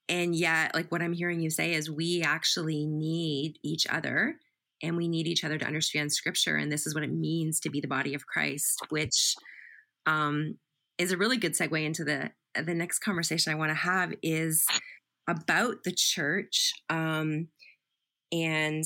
[0.08, 4.36] and yet like what I'm hearing you say is we actually need each other
[4.82, 7.70] and we need each other to understand scripture and this is what it means to
[7.70, 9.36] be the body of Christ, which
[10.06, 10.58] um
[10.98, 14.66] is a really good segue into the the next conversation I want to have is
[15.28, 16.74] about the church.
[16.90, 17.48] Um
[18.32, 18.84] and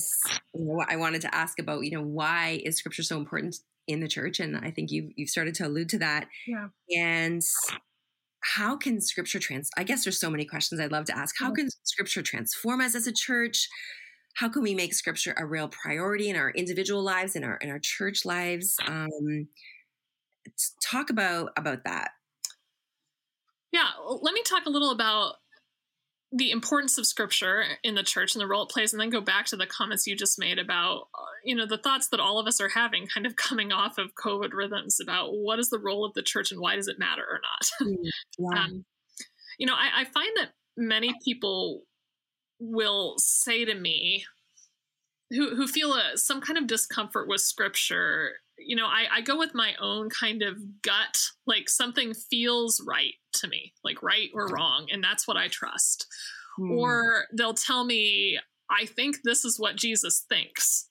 [0.54, 3.56] you know, I wanted to ask about, you know, why is scripture so important
[3.86, 6.28] in the church and i think you've, you've started to allude to that.
[6.46, 6.68] Yeah.
[6.96, 7.42] And
[8.40, 11.34] how can scripture trans i guess there's so many questions i'd love to ask.
[11.38, 13.68] How can scripture transform us as a church?
[14.36, 17.70] How can we make scripture a real priority in our individual lives in our in
[17.70, 18.76] our church lives?
[18.86, 19.48] Um
[20.82, 22.10] talk about about that.
[23.72, 23.88] Yeah
[24.20, 25.36] let me talk a little about
[26.36, 29.20] the importance of scripture in the church and the role it plays and then go
[29.20, 32.40] back to the comments you just made about uh, you know the thoughts that all
[32.40, 35.78] of us are having kind of coming off of covid rhythms about what is the
[35.78, 37.96] role of the church and why does it matter or not mm,
[38.38, 38.60] yeah.
[38.64, 38.84] um,
[39.58, 41.82] you know I, I find that many people
[42.58, 44.24] will say to me
[45.30, 49.38] who, who feel a, some kind of discomfort with scripture you know I, I go
[49.38, 54.48] with my own kind of gut like something feels right to me, like right or
[54.48, 56.06] wrong, and that's what I trust.
[56.56, 56.72] Hmm.
[56.72, 58.38] Or they'll tell me,
[58.70, 60.88] I think this is what Jesus thinks.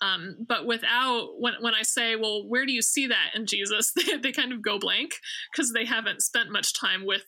[0.00, 3.92] Um, but without when when I say, well, where do you see that in Jesus?
[3.96, 5.12] They, they kind of go blank
[5.52, 7.24] because they haven't spent much time with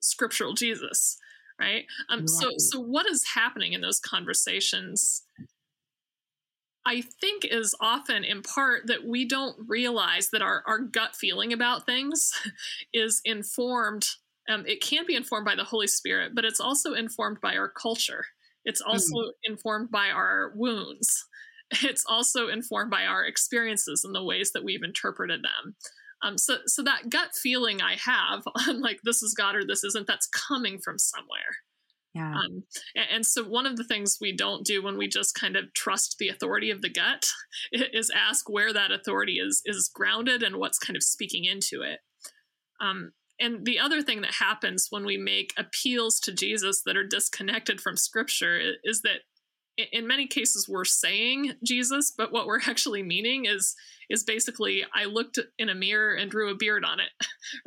[0.00, 1.18] scriptural Jesus,
[1.60, 1.84] right?
[2.08, 2.30] Um, right?
[2.30, 5.22] So so what is happening in those conversations?
[6.88, 11.52] I think is often in part that we don't realize that our, our gut feeling
[11.52, 12.32] about things
[12.94, 14.06] is informed.
[14.48, 17.68] Um, it can be informed by the Holy Spirit, but it's also informed by our
[17.68, 18.24] culture.
[18.64, 18.90] It's hmm.
[18.90, 19.30] also mm.
[19.44, 21.26] informed by our wounds.
[21.82, 25.76] It's also informed by our experiences and the ways that we've interpreted them.
[26.22, 29.84] Um, so, so that gut feeling I have on like this is God or this
[29.84, 31.58] isn't, that's coming from somewhere.
[32.18, 32.34] Yeah.
[32.34, 32.64] Um,
[32.96, 35.72] and, and, so one of the things we don't do when we just kind of
[35.72, 37.26] trust the authority of the gut
[37.72, 42.00] is ask where that authority is is grounded and what's kind of speaking into it.
[42.80, 47.06] Um, and the other thing that happens when we make appeals to Jesus that are
[47.06, 49.20] disconnected from Scripture is that
[49.78, 53.74] in many cases we're saying Jesus, but what we're actually meaning is
[54.10, 57.10] is basically I looked in a mirror and drew a beard on it,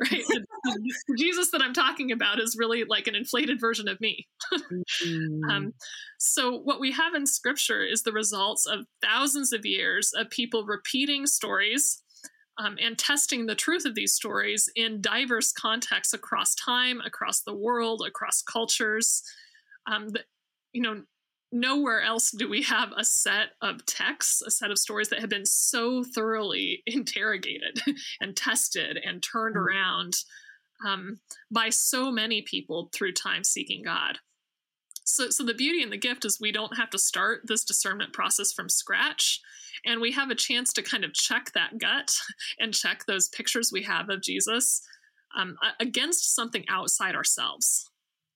[0.00, 0.24] right?
[0.26, 4.26] the, Jesus that I'm talking about is really like an inflated version of me.
[4.52, 5.50] mm-hmm.
[5.50, 5.72] um,
[6.18, 10.64] so what we have in Scripture is the results of thousands of years of people
[10.64, 12.02] repeating stories.
[12.58, 17.54] Um, and testing the truth of these stories in diverse contexts across time, across the
[17.54, 19.22] world, across cultures.
[19.90, 20.20] Um, the,
[20.74, 21.02] you know,
[21.52, 25.30] nowhere else do we have a set of texts, a set of stories that have
[25.30, 27.80] been so thoroughly interrogated
[28.20, 29.64] and tested and turned mm-hmm.
[29.64, 30.14] around
[30.86, 34.18] um, by so many people through time seeking God.
[35.04, 38.12] So, so the beauty and the gift is we don't have to start this discernment
[38.12, 39.40] process from scratch.
[39.84, 42.16] And we have a chance to kind of check that gut
[42.58, 44.80] and check those pictures we have of Jesus
[45.36, 47.88] um, against something outside ourselves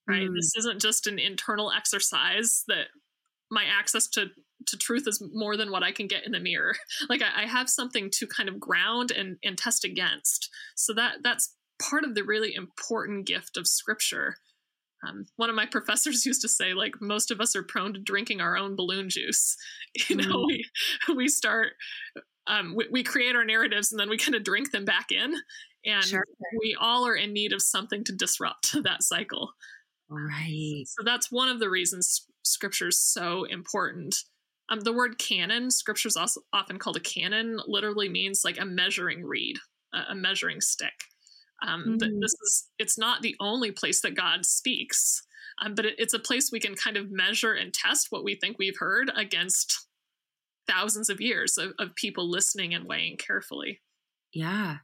[0.08, 0.28] right?
[0.28, 0.34] Mm.
[0.34, 2.86] This isn't just an internal exercise that
[3.50, 4.26] my access to
[4.66, 6.74] to truth is more than what I can get in the mirror.
[7.08, 10.50] Like I, I, have something to kind of ground and, and test against.
[10.74, 14.36] So that that's part of the really important gift of scripture.
[15.06, 18.00] Um, one of my professors used to say, like, most of us are prone to
[18.00, 19.56] drinking our own balloon juice.
[20.08, 20.46] You know, mm.
[20.46, 21.68] we, we start,
[22.46, 25.34] um, we, we create our narratives and then we kind of drink them back in.
[25.86, 26.24] And sure.
[26.60, 29.52] we all are in need of something to disrupt that cycle.
[30.10, 30.84] Right.
[30.86, 34.16] So that's one of the reasons scripture is so important.
[34.68, 38.64] Um, the word canon, scripture is also often called a canon, literally means like a
[38.64, 39.58] measuring reed,
[39.94, 41.04] a, a measuring stick.
[41.62, 42.20] Um, mm-hmm.
[42.20, 45.22] This is it's not the only place that God speaks,
[45.62, 48.34] um, but it, it's a place we can kind of measure and test what we
[48.34, 49.86] think we've heard against
[50.68, 53.80] thousands of years of, of people listening and weighing carefully.
[54.32, 54.78] Yeah.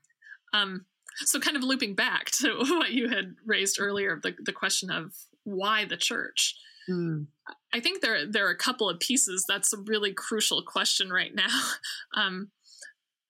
[0.55, 4.91] Um, so, kind of looping back to what you had raised earlier, the the question
[4.91, 6.57] of why the church.
[6.89, 7.27] Mm.
[7.73, 9.45] I think there there are a couple of pieces.
[9.49, 11.49] That's a really crucial question right now.
[12.15, 12.51] Um,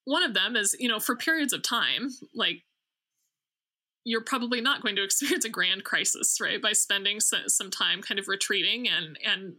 [0.04, 2.64] one of them is, you know, for periods of time, like
[4.04, 6.60] you're probably not going to experience a grand crisis, right?
[6.60, 9.54] By spending some time kind of retreating and and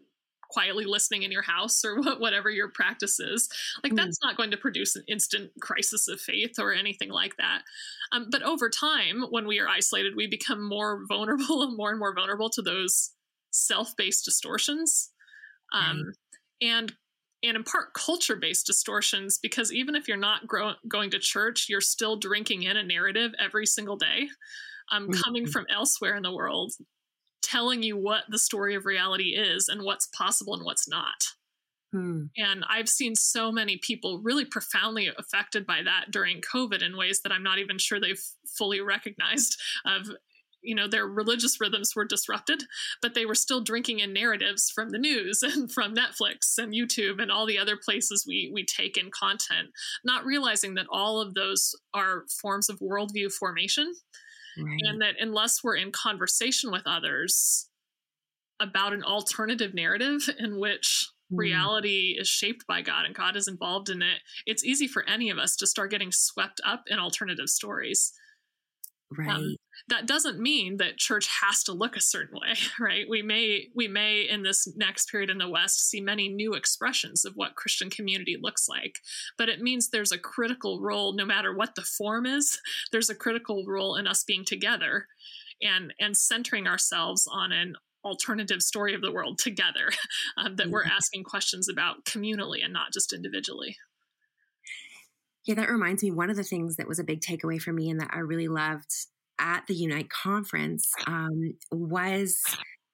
[0.53, 3.49] quietly listening in your house or whatever your practice is.
[3.83, 3.97] Like mm.
[3.97, 7.63] that's not going to produce an instant crisis of faith or anything like that.
[8.11, 11.99] Um, but over time, when we are isolated, we become more vulnerable and more and
[11.99, 13.12] more vulnerable to those
[13.53, 15.11] self-based distortions
[15.73, 16.13] um, mm.
[16.61, 16.93] and
[17.43, 21.81] and in part culture-based distortions because even if you're not grow- going to church you're
[21.81, 24.27] still drinking in a narrative every single day
[24.91, 25.21] um, mm-hmm.
[25.21, 26.73] coming from elsewhere in the world
[27.41, 31.25] telling you what the story of reality is and what's possible and what's not
[31.91, 32.23] hmm.
[32.37, 37.21] and i've seen so many people really profoundly affected by that during covid in ways
[37.21, 38.23] that i'm not even sure they've
[38.57, 40.09] fully recognized of
[40.63, 42.63] you know their religious rhythms were disrupted
[43.01, 47.21] but they were still drinking in narratives from the news and from netflix and youtube
[47.21, 49.69] and all the other places we we take in content
[50.03, 53.93] not realizing that all of those are forms of worldview formation
[54.57, 54.79] right.
[54.83, 57.69] and that unless we're in conversation with others
[58.59, 61.37] about an alternative narrative in which mm.
[61.37, 65.29] reality is shaped by God and God is involved in it, it's easy for any
[65.29, 68.13] of us to start getting swept up in alternative stories.
[69.17, 69.29] Right.
[69.29, 69.55] Um,
[69.89, 73.05] that doesn't mean that church has to look a certain way, right?
[73.09, 77.25] We may we may in this next period in the West see many new expressions
[77.25, 78.99] of what Christian community looks like,
[79.37, 82.59] but it means there's a critical role no matter what the form is,
[82.91, 85.07] there's a critical role in us being together
[85.61, 89.89] and and centering ourselves on an alternative story of the world together
[90.37, 90.91] um, that we're mm-hmm.
[90.91, 93.77] asking questions about communally and not just individually.
[95.45, 96.11] Yeah, that reminds me.
[96.11, 98.47] One of the things that was a big takeaway for me and that I really
[98.47, 98.89] loved
[99.39, 102.37] at the Unite conference um, was,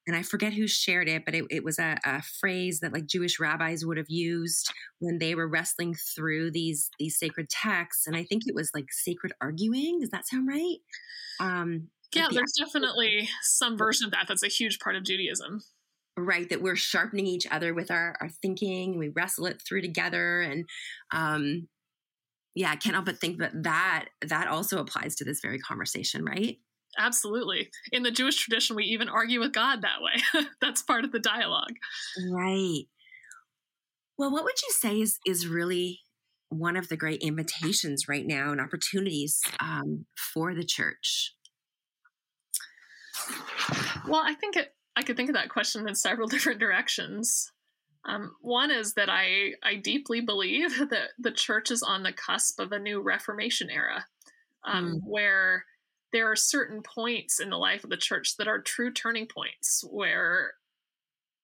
[0.08, 3.06] and I forget who shared it, but it, it was a, a, phrase that like
[3.06, 8.16] Jewish rabbis would have used when they were wrestling through these these sacred texts, and
[8.16, 10.00] I think it was like sacred arguing.
[10.00, 10.78] Does that sound right?
[11.40, 14.26] Um, yeah, the there's definitely some version of that.
[14.28, 15.62] That's a huge part of Judaism
[16.18, 20.42] right that we're sharpening each other with our, our thinking we wrestle it through together
[20.42, 20.66] and
[21.12, 21.68] um,
[22.56, 26.26] yeah, I can't help but think that that that also applies to this very conversation,
[26.26, 26.58] right?
[26.98, 27.70] Absolutely.
[27.92, 30.44] In the Jewish tradition, we even argue with God that way.
[30.62, 31.76] That's part of the dialogue.
[32.32, 32.86] Right.
[34.18, 36.00] Well, what would you say is is really
[36.50, 41.36] one of the great invitations right now and opportunities um, for the church?
[44.08, 47.52] Well, I think it, I could think of that question in several different directions.
[48.06, 52.60] Um, one is that I, I deeply believe that the church is on the cusp
[52.60, 54.06] of a new Reformation era,
[54.64, 55.00] um, mm.
[55.04, 55.66] where
[56.12, 59.84] there are certain points in the life of the church that are true turning points,
[59.92, 60.54] where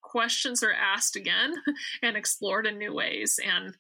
[0.02, 1.56] questions are asked again
[2.02, 3.40] and explored in new ways.
[3.46, 3.76] And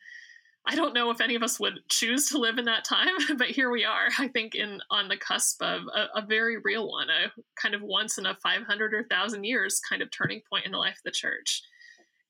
[0.68, 3.48] I don't know if any of us would choose to live in that time, but
[3.48, 4.10] here we are.
[4.20, 7.82] I think in on the cusp of a, a very real one, a kind of
[7.82, 11.04] once in a 500 or 1,000 years kind of turning point in the life of
[11.06, 11.62] the church.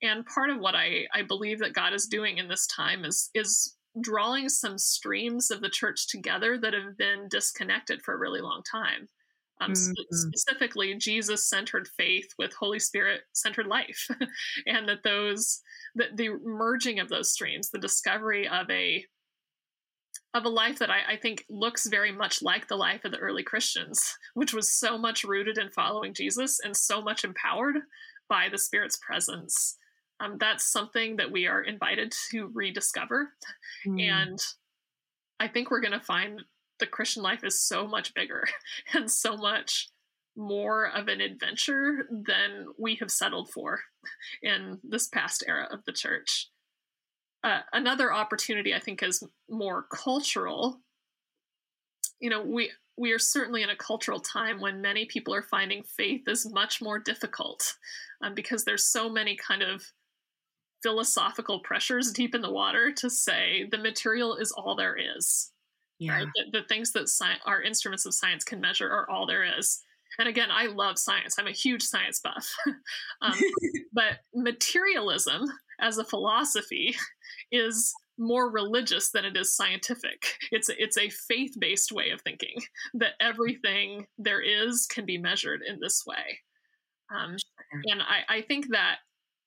[0.01, 3.29] And part of what I, I believe that God is doing in this time is
[3.33, 8.41] is drawing some streams of the church together that have been disconnected for a really
[8.41, 9.07] long time.
[9.61, 9.93] Um, mm-hmm.
[10.11, 14.07] specifically, Jesus centered faith with Holy Spirit centered life,
[14.65, 15.61] and that those
[15.95, 19.05] that the merging of those streams, the discovery of a
[20.33, 23.17] of a life that I, I, think looks very much like the life of the
[23.19, 27.77] early Christians, which was so much rooted in following Jesus and so much empowered
[28.27, 29.77] by the Spirit's presence
[30.19, 33.33] um, that's something that we are invited to rediscover.
[33.85, 34.01] Mm.
[34.01, 34.39] And
[35.39, 36.41] I think we're going to find
[36.79, 38.45] the Christian life is so much bigger
[38.93, 39.89] and so much
[40.37, 43.79] more of an adventure than we have settled for
[44.43, 46.49] in this past era of the church.
[47.43, 50.81] Uh, another opportunity I think is more cultural.
[52.19, 55.83] You know, we we are certainly in a cultural time when many people are finding
[55.83, 57.75] faith is much more difficult
[58.23, 59.83] um, because there's so many kind of
[60.83, 65.51] philosophical pressures deep in the water to say the material is all there is.
[65.99, 66.17] Yeah.
[66.17, 66.27] Right?
[66.35, 69.81] The, the things that sci- our instruments of science can measure are all there is.
[70.19, 71.35] And again, I love science.
[71.37, 72.49] I'm a huge science buff.
[73.21, 73.33] um,
[73.93, 75.45] but materialism
[75.79, 76.95] as a philosophy
[77.51, 80.37] is more religious than it is scientific.
[80.51, 82.55] It's a, it's a faith based way of thinking
[82.93, 86.39] that everything there is can be measured in this way.
[87.13, 87.35] Um,
[87.85, 88.97] and I, I think that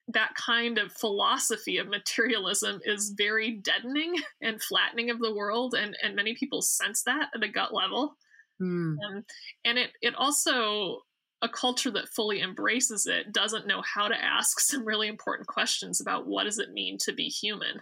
[0.08, 5.96] that kind of philosophy of materialism is very deadening and flattening of the world, and,
[6.02, 8.16] and many people sense that at a gut level.
[8.60, 8.96] Mm.
[9.06, 9.24] Um,
[9.64, 11.02] and it it also
[11.42, 16.00] a culture that fully embraces it doesn't know how to ask some really important questions
[16.00, 17.80] about what does it mean to be human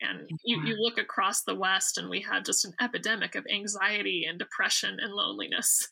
[0.00, 4.26] and you, you look across the West, and we have just an epidemic of anxiety
[4.28, 5.86] and depression and loneliness.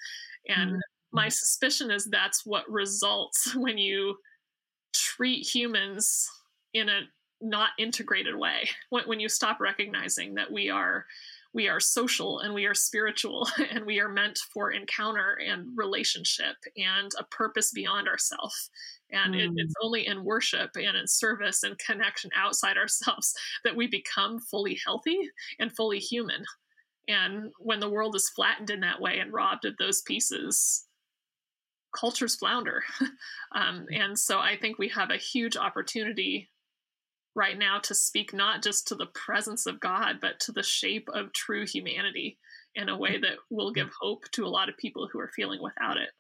[0.48, 0.80] And mm-hmm.
[1.12, 4.16] my suspicion is that's what results when you
[4.92, 6.28] treat humans
[6.74, 7.02] in a
[7.40, 8.68] not integrated way.
[8.90, 11.06] When, when you stop recognizing that we are
[11.54, 16.56] we are social and we are spiritual and we are meant for encounter and relationship
[16.76, 18.70] and a purpose beyond ourselves
[19.10, 19.40] and mm.
[19.40, 23.34] it, it's only in worship and in service and connection outside ourselves
[23.64, 25.18] that we become fully healthy
[25.58, 26.44] and fully human
[27.08, 30.86] and when the world is flattened in that way and robbed of those pieces
[31.92, 32.82] cultures flounder
[33.54, 36.50] um, and so i think we have a huge opportunity
[37.34, 41.08] right now to speak not just to the presence of God, but to the shape
[41.12, 42.38] of true humanity
[42.74, 45.62] in a way that will give hope to a lot of people who are feeling
[45.62, 46.10] without it.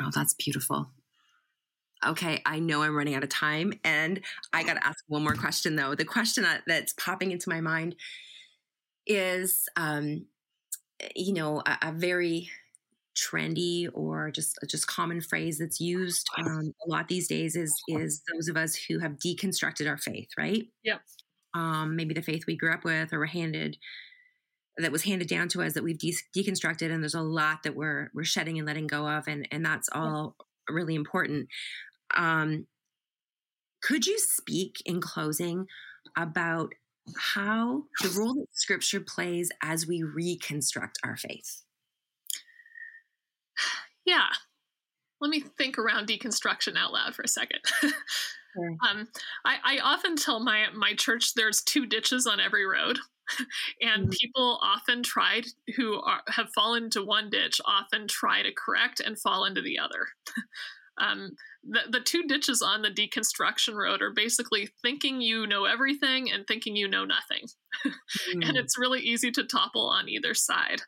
[0.00, 0.90] Oh, that's beautiful.
[2.04, 4.20] Okay, I know I'm running out of time, and
[4.52, 5.94] I got to ask one more question though.
[5.94, 7.96] The question that's popping into my mind
[9.06, 10.26] is, um,
[11.14, 12.50] you know, a, a very
[13.14, 18.22] trendy or just just common phrase that's used um, a lot these days is is
[18.32, 20.66] those of us who have deconstructed our faith, right?
[20.84, 21.00] Yep.
[21.54, 23.76] Um, maybe the faith we grew up with or were handed
[24.76, 27.76] that was handed down to us that we've de- deconstructed, and there's a lot that
[27.76, 30.74] we're we're shedding and letting go of, and and that's all yep.
[30.74, 31.48] really important.
[32.16, 32.66] Um,
[33.82, 35.66] could you speak in closing
[36.16, 36.72] about
[37.16, 41.63] how the role that Scripture plays as we reconstruct our faith?
[44.04, 44.28] Yeah,
[45.20, 47.60] let me think around deconstruction out loud for a second.
[47.82, 48.76] sure.
[48.88, 49.08] um,
[49.44, 52.98] I, I, often tell my my church there's two ditches on every road,
[53.80, 54.10] and mm-hmm.
[54.20, 55.42] people often try
[55.76, 59.78] who are, have fallen into one ditch often try to correct and fall into the
[59.78, 60.08] other.
[60.98, 61.30] um,
[61.62, 66.46] the, the two ditches on the deconstruction road are basically thinking you know everything and
[66.46, 67.46] thinking you know nothing.
[67.86, 68.46] mm.
[68.46, 70.82] and it's really easy to topple on either side.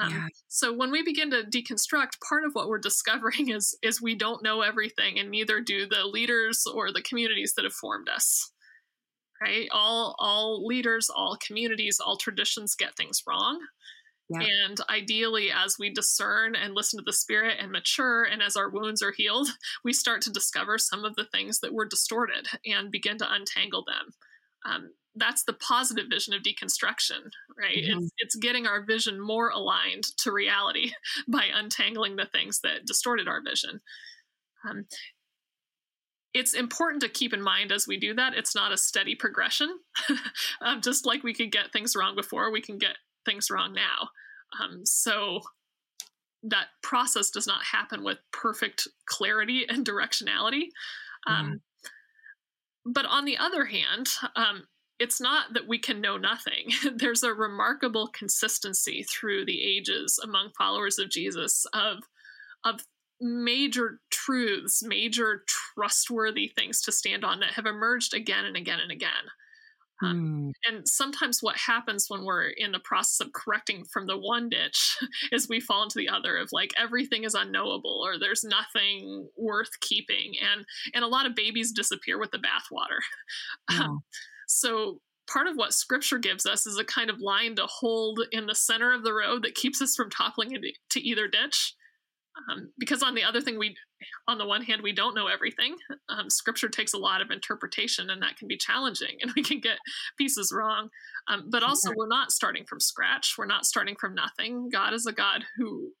[0.00, 0.26] Um, yeah.
[0.48, 4.42] So when we begin to deconstruct, part of what we're discovering is is we don't
[4.42, 8.50] know everything, and neither do the leaders or the communities that have formed us.
[9.40, 9.68] Right?
[9.72, 13.60] All all leaders, all communities, all traditions get things wrong.
[14.28, 14.46] Yeah.
[14.64, 18.70] And ideally, as we discern and listen to the spirit and mature, and as our
[18.70, 19.48] wounds are healed,
[19.84, 23.84] we start to discover some of the things that were distorted and begin to untangle
[23.84, 24.14] them.
[24.64, 27.76] Um, that's the positive vision of deconstruction right?
[27.76, 27.98] Mm-hmm.
[27.98, 30.92] it's, it's getting our vision more aligned to reality
[31.28, 33.80] by untangling the things that distorted our vision.
[34.68, 34.86] Um,
[36.34, 39.78] it's important to keep in mind as we do that it's not a steady progression.
[40.60, 44.10] Um, just like we could get things wrong before we can get things wrong now.
[44.60, 45.40] Um, so
[46.44, 50.68] that process does not happen with perfect clarity and directionality.
[51.26, 51.60] Um,
[52.86, 52.92] mm-hmm.
[52.92, 54.64] But on the other hand, um,
[55.02, 56.70] it's not that we can know nothing.
[56.94, 61.98] There's a remarkable consistency through the ages among followers of Jesus of
[62.64, 62.80] of
[63.20, 68.92] major truths, major trustworthy things to stand on that have emerged again and again and
[68.92, 69.10] again.
[70.02, 70.72] Um, mm.
[70.72, 74.96] And sometimes what happens when we're in the process of correcting from the one ditch
[75.32, 79.80] is we fall into the other of like everything is unknowable or there's nothing worth
[79.80, 83.00] keeping, and and a lot of babies disappear with the bathwater.
[83.70, 83.84] Yeah.
[83.84, 84.02] Um,
[84.52, 85.00] so
[85.30, 88.54] part of what scripture gives us is a kind of line to hold in the
[88.54, 91.74] center of the road that keeps us from toppling into either ditch.
[92.50, 93.76] Um, because on the other thing, we,
[94.26, 95.76] on the one hand, we don't know everything.
[96.08, 99.60] Um, scripture takes a lot of interpretation, and that can be challenging, and we can
[99.60, 99.78] get
[100.18, 100.88] pieces wrong.
[101.28, 103.34] Um, but also, we're not starting from scratch.
[103.36, 104.70] We're not starting from nothing.
[104.72, 105.92] God is a God who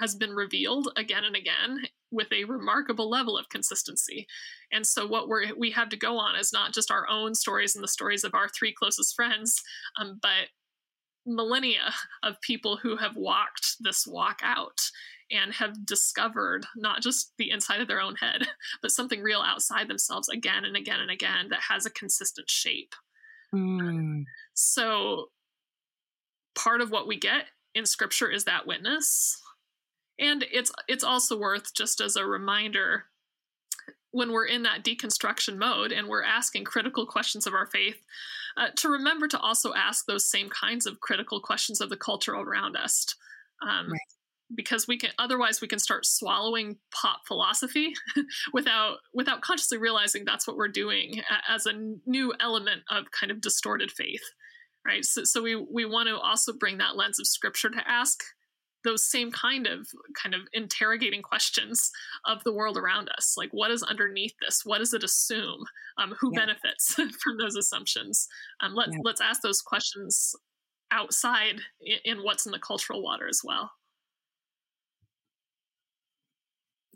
[0.00, 4.26] has been revealed again and again with a remarkable level of consistency.
[4.72, 7.74] And so what we we have to go on is not just our own stories
[7.74, 9.62] and the stories of our three closest friends,
[10.00, 10.48] um, but
[11.26, 11.92] millennia
[12.22, 14.80] of people who have walked this walk out
[15.30, 18.48] and have discovered not just the inside of their own head,
[18.82, 22.94] but something real outside themselves again and again and again that has a consistent shape.
[23.54, 24.24] Mm.
[24.54, 25.26] So,
[26.56, 27.44] part of what we get
[27.74, 29.40] in scripture is that witness.
[30.20, 33.06] And it's it's also worth just as a reminder
[34.12, 38.02] when we're in that deconstruction mode and we're asking critical questions of our faith,
[38.56, 42.34] uh, to remember to also ask those same kinds of critical questions of the culture
[42.34, 43.06] around us.
[43.62, 44.00] Um, right.
[44.52, 47.94] Because we can otherwise we can start swallowing pop philosophy
[48.52, 51.72] without without consciously realizing that's what we're doing as a
[52.04, 54.24] new element of kind of distorted faith,
[54.84, 55.04] right?
[55.04, 58.24] So, so we we want to also bring that lens of scripture to ask
[58.84, 61.90] those same kind of kind of interrogating questions
[62.26, 63.34] of the world around us.
[63.36, 64.62] Like what is underneath this?
[64.64, 65.64] What does it assume?
[65.98, 66.40] Um, who yeah.
[66.40, 68.28] benefits from those assumptions?
[68.60, 68.98] Um, let, yeah.
[69.04, 70.34] let's ask those questions
[70.90, 73.70] outside in, in what's in the cultural water as well.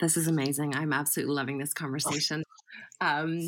[0.01, 0.75] This is amazing.
[0.75, 2.43] I'm absolutely loving this conversation.
[3.01, 3.41] Um,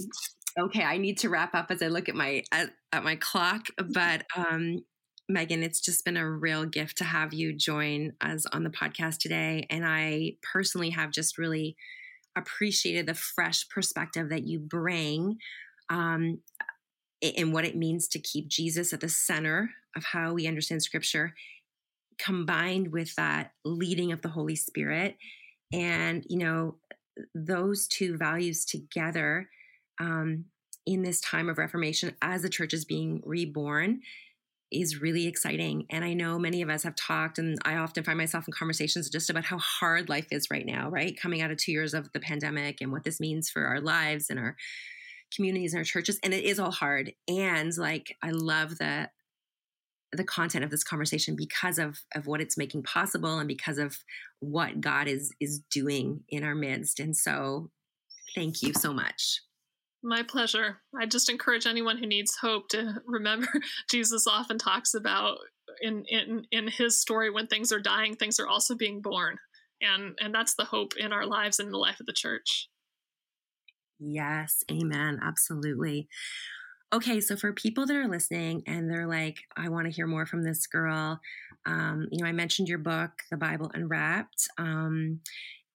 [0.59, 3.67] okay i need to wrap up as i look at my at, at my clock
[3.93, 4.83] but um,
[5.31, 9.19] Meghan, it's just been a real gift to have you join us on the podcast
[9.19, 9.67] today.
[9.71, 11.77] And I personally have just really
[12.37, 15.39] appreciated the fresh perspective that you bring
[15.89, 16.39] um,
[17.21, 21.35] in what it means to keep Jesus at the center of how we understand scripture,
[22.19, 25.17] combined with that leading of the Holy Spirit.
[25.73, 26.77] And, you know,
[27.35, 29.49] those two values together
[29.99, 30.45] um,
[30.87, 34.03] in this time of Reformation as the church is being reborn
[34.73, 35.87] is really exciting.
[35.91, 39.09] And I know many of us have talked, and I often find myself in conversations
[39.09, 41.19] just about how hard life is right now, right?
[41.19, 44.29] Coming out of two years of the pandemic and what this means for our lives
[44.29, 44.57] and our
[45.35, 46.19] communities and our churches.
[46.23, 47.13] And it is all hard.
[47.29, 49.11] And like, I love the
[50.13, 53.99] the content of this conversation because of of what it's making possible and because of
[54.41, 57.01] what God is is doing in our midst.
[57.01, 57.71] And so
[58.35, 59.41] thank you so much.
[60.03, 60.79] My pleasure.
[60.99, 63.49] I just encourage anyone who needs hope to remember
[63.91, 65.39] Jesus often talks about
[65.81, 69.39] in in in his story when things are dying, things are also being born.
[69.81, 72.69] And and that's the hope in our lives and in the life of the church.
[73.99, 75.21] Yes, amen.
[75.23, 76.09] Absolutely.
[76.93, 80.25] Okay, so for people that are listening and they're like, I want to hear more
[80.25, 81.21] from this girl,
[81.67, 84.49] um, you know, I mentioned your book, The Bible Unwrapped.
[84.57, 85.21] Um,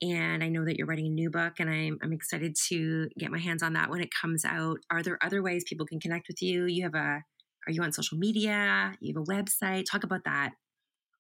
[0.02, 3.32] and I know that you're writing a new book, and I'm, I'm excited to get
[3.32, 4.80] my hands on that when it comes out.
[4.90, 6.66] Are there other ways people can connect with you?
[6.66, 7.24] You have a,
[7.68, 8.94] are you on social media?
[9.00, 9.86] You have a website?
[9.90, 10.54] Talk about that.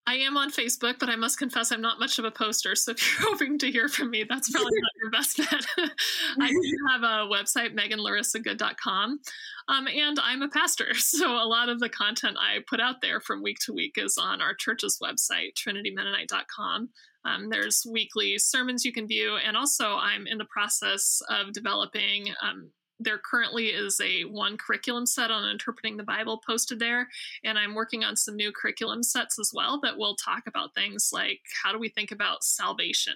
[0.07, 2.75] I am on Facebook, but I must confess I'm not much of a poster.
[2.75, 5.65] So if you're hoping to hear from me, that's probably not your best bet.
[6.39, 9.19] I do have a website, meghanlarissagood.com.
[9.67, 10.93] Um, and I'm a pastor.
[10.95, 14.17] So a lot of the content I put out there from week to week is
[14.19, 16.89] on our church's website, trinitymennonite.com.
[17.26, 22.28] Um, there's weekly sermons you can view, and also I'm in the process of developing.
[22.41, 22.72] Um,
[23.03, 27.07] there currently is a one curriculum set on interpreting the Bible posted there,
[27.43, 31.09] and I'm working on some new curriculum sets as well that will talk about things
[31.11, 33.15] like how do we think about salvation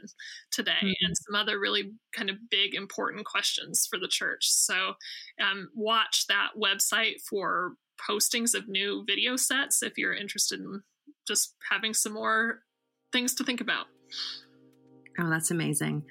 [0.52, 1.06] today, mm-hmm.
[1.06, 4.50] and some other really kind of big important questions for the church.
[4.50, 4.94] So,
[5.40, 7.74] um, watch that website for
[8.10, 10.82] postings of new video sets if you're interested in
[11.28, 12.62] just having some more
[13.12, 13.86] things to think about.
[15.20, 16.04] Oh, that's amazing.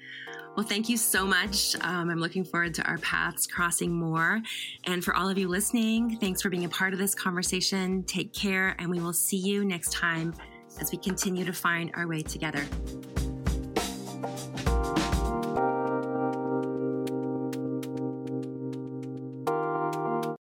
[0.55, 1.75] Well, thank you so much.
[1.81, 4.41] Um, I'm looking forward to our paths crossing more.
[4.85, 8.03] And for all of you listening, thanks for being a part of this conversation.
[8.03, 10.33] Take care, and we will see you next time
[10.79, 12.65] as we continue to find our way together.